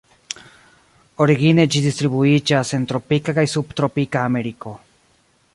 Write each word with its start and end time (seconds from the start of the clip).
Origine 1.25 1.65
ĝi 1.75 1.83
distribuiĝas 1.87 2.75
en 2.79 2.89
tropika 2.93 3.39
kaj 3.39 3.47
subtropika 3.55 4.29
Ameriko. 4.31 4.77